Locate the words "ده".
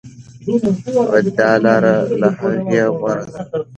3.31-3.37